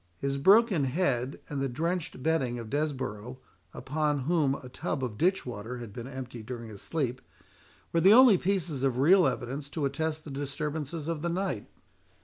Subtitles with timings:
[0.17, 3.37] His broken head, and the drenched bedding of Desborough,
[3.71, 7.21] upon whom a tub of ditch water had been emptied during his sleep,
[7.93, 11.67] were the only pieces of real evidence to attest the disturbances of the night.